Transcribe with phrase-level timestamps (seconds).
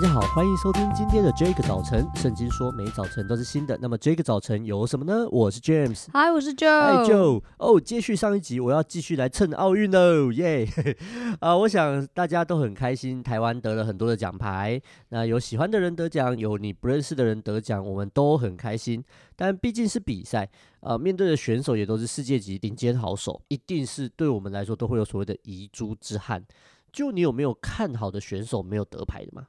[0.00, 2.08] 大家好，欢迎收听今天的 Jake 早晨。
[2.14, 5.28] 圣经说每早晨都是新的，那么 Jake 早晨有什么呢？
[5.28, 7.42] 我是 James，嗨，我是 Joe，嗨 Joe。
[7.58, 10.68] 哦，接续上一集，我要继续来蹭奥运喽，耶！
[11.40, 19.02] 啊，我想大家都很开心，台湾得了很多的奖牌，那有喜欢的人得奖，有你不认识的人得奖，我们都很开心。
[19.34, 26.44] 但毕竟是比赛，呃，面对的选手也都是世界级顶尖好手，一定是对我们来说都会有所谓的遗珠之憾。
[26.92, 29.48] 就你有没有看好的选手没有得牌的吗？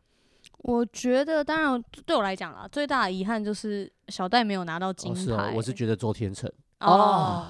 [0.60, 5.20] 我觉得，当然对我来讲啦，最大的遗憾就是小戴没有拿到金牌。
[5.20, 7.48] 哦是哦，我是觉得周天成哦。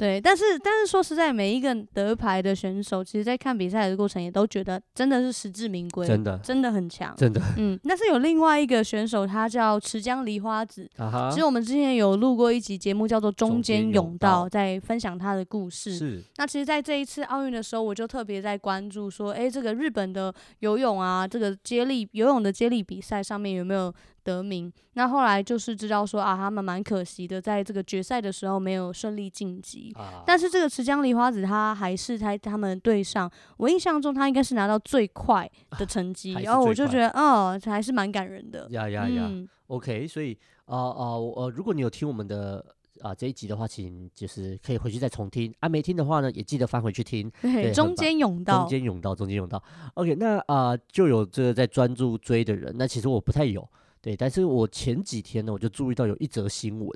[0.00, 7.40] 哦对，但是但是说实在，每一个得牌的选手，其实在看比赛的过程也都觉得真的是实至名归，真的真的很强，真的。
[7.58, 10.88] 嗯，但是有另外一个选手，他叫池江梨花子。
[10.96, 11.28] 啊。
[11.30, 15.92] 其实我们之前有录过一集节目，叫做《中间泳道》，在分享他的故事。
[15.94, 16.24] 是。
[16.36, 23.92] 那其实，在这一次奥运的时候，我就特别在关注说，哎，这个日本的游泳啊，这个接力游泳的接力比赛上面有没有
[24.24, 24.72] 得名？
[24.94, 29.92] 那后来就是知道说啊，他们蛮可惜的，在这个决赛的时候没有顺利晋级。
[29.96, 38.68] 啊、但是这个池江梨花子，他还是在他们队上，我印象中他应该是拿到最快的成绩，啊、然后我就觉得，哦，还是蛮感人的。
[38.70, 39.30] 呀呀呀
[39.68, 42.64] ！OK，所以啊啊，呃，如果你有听我们的
[43.00, 45.54] 啊、呃、这一集的话，请就是可以回去再重听。
[45.60, 47.30] 啊，没听的话呢，也记得翻回去听。
[47.72, 49.62] 中间甬道，中间甬道，中间甬道。
[49.94, 53.66] OK，那啊、呃，就有这个在专注追的人，那其实我不太有。
[54.02, 56.88] 对，但是我前几天呢，我就注意到有一则新闻，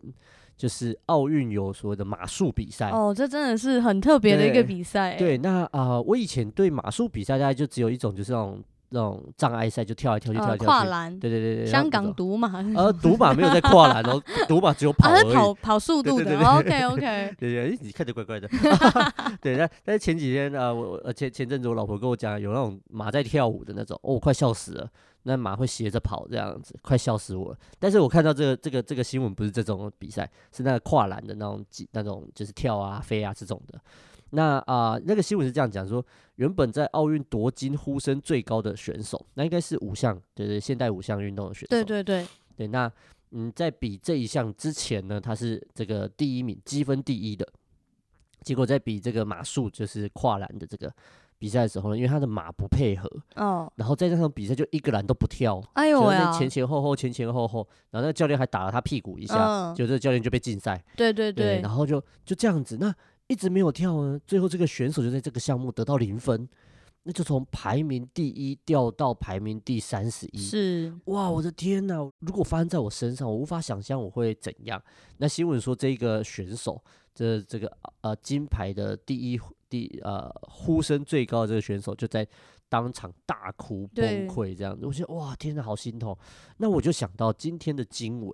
[0.57, 2.91] 就是奥运有所谓的马术比赛。
[2.91, 5.17] 哦，这真的是很特别的一个比赛。
[5.17, 10.65] 对，那啊、呃，我以前对马术比赛大概就只有一种，就是那种那种障碍赛，就跳来跳去，跳来跳去。
[10.65, 11.19] 跨栏。
[11.19, 11.67] 对对对对。
[11.67, 12.49] 香港独马。
[12.75, 15.31] 呃，独马没有在跨栏哦，独马只有跑而已。
[15.31, 16.39] 啊、跑跑速度的。
[16.39, 17.35] OK OK。
[17.39, 18.49] 对对，你看着怪怪的。
[19.43, 24.89] 对，但但是前几天啊，我呃前前阵子我老婆跟我讲，有那种马在跳舞的那种，哦，我快笑死了。
[25.25, 27.59] 那马会斜着跑，这样子快笑死我了。
[27.79, 33.81] 但是我看到这个这个这个新闻不是这种比赛，是那个跨栏的那种那种就是跳啊飞啊这种的。
[34.31, 36.05] 那啊、呃，那个新闻是这样讲说，
[36.37, 41.67] 原本在奥运夺金呼声最高的选手，那应该是五项，就是现代五项运动的选手。
[41.69, 42.67] 对对对对。
[42.67, 42.91] 那
[43.31, 47.49] 嗯，在比这一项之前呢，他是这个第一名，积分第一的。
[48.43, 50.93] 结果在比这个马术，就是跨栏的这个。
[51.39, 62.95] 比赛的时候呢，因为他的马不配合，哦，然后在这场比赛就一个栏都不跳，哎呦喂，前前后后前前后后，然后那个教练还打了他屁股一下，嗯、就这个教练就被禁赛，对对对，对，然后就就这样子，那
[63.27, 66.49] 一直没有跳呢，最后这个选手就在这个项目得到零分，
[67.03, 74.83] 那就从排名第一掉到排名第三十一，是哇，我的天呐，如果发生在我身上，我无法想象我会怎样。
[75.19, 76.83] 那新闻说这个选手，
[77.15, 77.71] 这这个
[78.01, 79.39] 呃金牌的第一。
[80.03, 82.27] 呃，呼声最高的这个选手就在
[82.69, 86.17] 当场大哭崩溃，这样子，我觉得哇，天哪，好心痛。
[86.57, 88.33] 那我就想到今天的经文，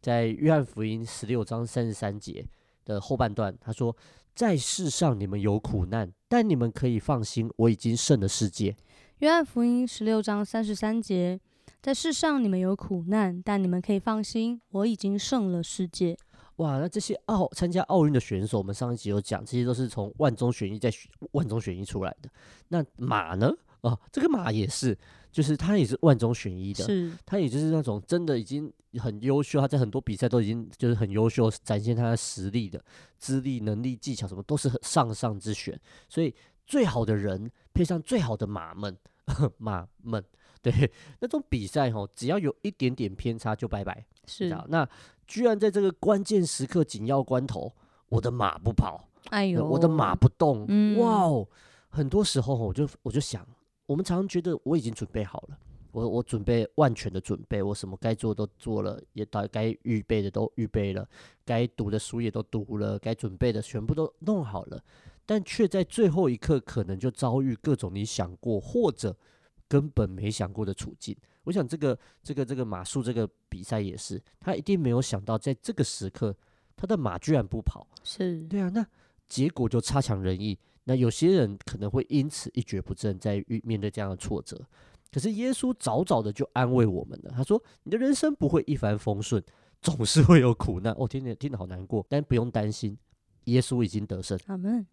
[0.00, 2.44] 在约翰福音十六章三十三节
[2.84, 3.96] 的后半段，他说
[4.34, 8.76] ：“在世上你们有苦难，但你们可以放心，我已经胜了世界。”
[9.20, 11.40] 约翰福音十六章三十三节，
[11.80, 16.16] 在世上你们有苦难，但你们可以放心，我已经胜了世界。
[16.56, 20.90] 哇，那这些奥参加奥运的选手，我们上一集有讲，这些都是从万中选一，再
[21.32, 22.30] 万中选一出来的。
[22.68, 23.52] 那马呢？
[23.82, 24.96] 哦，这个马也是，
[25.30, 32.82] 就是他也是万中选一的，是，他也就是那种真的已经很优秀，他在很多比赛都已经就是很优秀，展现他的实力的
[33.18, 35.78] 资历、能力、技巧什么都是上上之选。
[36.08, 36.34] 所以
[36.66, 38.96] 最好的人配上最好的马们，
[39.58, 40.24] 马们，
[40.70, 44.04] 对那种比赛哦，只要有一点点偏差就拜拜。
[44.26, 44.88] 是啊，那。
[45.28, 47.72] 居然在这个关键时刻、紧要关头，
[48.08, 51.44] 我的马不跑，哎呦，我的马不动，嗯、哇哦！
[51.88, 53.44] 很多时候，我就我就想，
[53.86, 55.58] 我们常常觉得我已经准备好了，
[55.90, 61.04] 我我准备万全的准备，我什么该做都做了，也到该预备的都预备了，
[61.44, 64.80] 该读的书也都读了，该准备的全部都弄好了，
[65.26, 69.16] 但却在最后一刻，可能就遭遇各种你想过或者
[69.68, 71.16] 根本没想过的处境。
[71.44, 76.36] 我想这个这个这个马术这个比赛也是，他一定没有想到，在这个时刻，
[76.74, 78.86] 他的马居然不跑，是对啊，那
[79.28, 80.58] 结果就差强人意。
[80.84, 84.64] 那有些人可能会因此一蹶不振，在遇面对这样的挫折。
[85.12, 89.42] 可是耶稣早早的就安慰我们了，他说：“你的人生不会一帆风顺，
[89.80, 92.96] 总是会有苦难。”哦，听着听着好难过，但不用担心，
[93.44, 94.38] 耶稣已经得胜。
[94.46, 94.86] 阿门。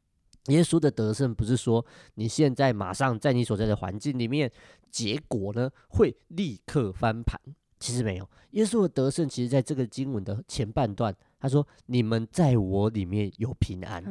[0.47, 1.85] 耶稣的得胜不是说
[2.15, 4.51] 你现在马上在你所在的环境里面，
[4.91, 7.39] 结果呢会立刻翻盘。
[7.79, 14.01] 其实没有，耶稣的得胜，其实在这个经文的前半段，他说：“你们在我里面有平安，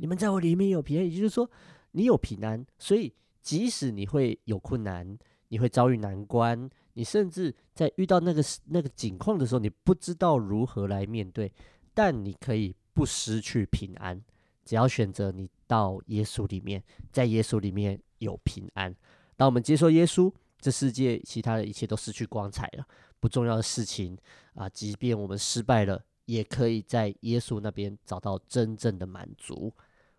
[0.00, 1.48] 你们在我里面有平安。”也就是说，
[1.92, 5.16] 你有平安，所以即使你会有困难，
[5.46, 11.52] 你会遭遇难关，你甚至在遇到那个那个境况的时候，你不知道如何来面对，
[11.94, 14.20] 但你可以不失去平安，
[14.64, 18.94] 只要选择你到耶稣里面，在耶稣里面有平安。
[19.36, 22.86] 当我们接受耶稣，这世界其他的一切都失去光彩了，
[23.18, 24.16] 不重要的事情
[24.54, 29.72] 啊，即便我们失败了，也可以在耶稣那边找到真正的满足。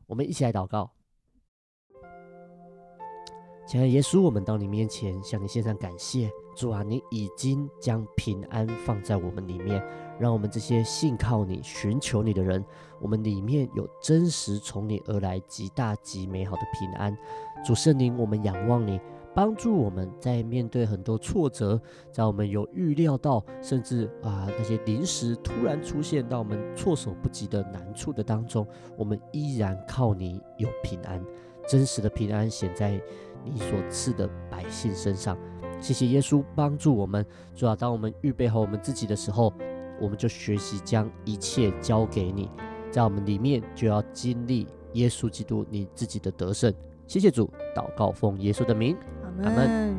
[0.07, 0.91] 我们一起来祷告。
[3.71, 6.29] 亲爱的耶稣，我们到你面前向你献上感谢。
[6.53, 9.81] 主啊，你已经将平安放在我们里面，
[10.19, 12.61] 让我们这些信靠你、寻求你的人，
[12.99, 17.17] 我们里面有真实从你而来极大极美好的平安。
[17.65, 18.99] 主圣灵，我们仰望你，
[19.33, 21.81] 帮助我们在面对很多挫折，
[22.11, 28.67] 在我们有预料到，甚至啊那些临时突然出现到我们措手不及的难处的当中，
[28.97, 31.23] 我们依然靠你有平安，
[31.67, 33.01] 真实的平安显在。
[33.43, 35.35] 你所赐的百姓身上，
[35.79, 37.25] 谢谢耶稣帮助我们。
[37.55, 39.51] 主啊，当我们预备好我们自己的时候，
[39.99, 42.51] 我们就学习将一切交给你，
[42.91, 46.71] 在我们里面就要经历耶稣基督你自己的得胜。
[47.07, 48.95] 谢谢主，祷告奉耶稣的名，
[49.41, 49.95] 阿门。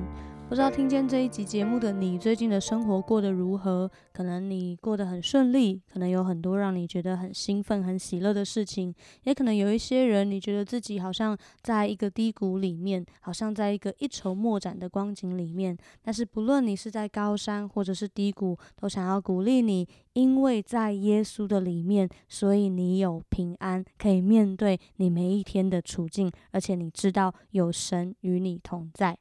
[0.52, 3.90] 不知道听见这一集节目的你，最近的生活过得如何？
[4.12, 15.74] 可能你过得很顺利，可能有很多让你觉得很兴奋、很喜乐的事情，也可能有一些人，你觉得自己好像在一个低谷里面，好像在一个一筹莫展的光景里面。
[16.02, 29.16] 但是不论你是在高山或者是低谷，都想要鼓励你，因为在耶稣的里面，所以你有平安，可以面对你每一天的处境，而且你知道有神与你同在。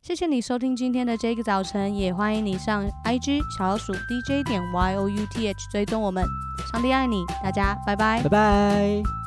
[0.00, 6.24] 谢谢你收听今天的这个早晨，也欢迎你上 IG 小老鼠 DJ 点 YOUTH 追踪我们。
[6.72, 9.17] 上帝爱你，大家拜拜，拜拜。